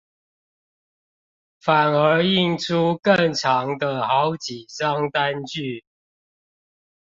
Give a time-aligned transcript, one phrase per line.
[1.61, 5.85] 反而印出更長的好幾張單據